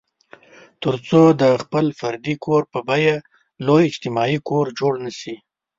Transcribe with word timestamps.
تر 0.83 0.95
څو 1.07 1.21
د 1.41 1.43
خپل 1.61 1.85
فردي 1.99 2.35
کور 2.45 2.61
په 2.71 2.79
بیه 2.87 3.15
لوی 3.65 3.83
اجتماعي 3.89 4.37
کور 4.49 4.65
جوړ 4.79 4.93
نه 5.05 5.11
شي. 5.19 5.35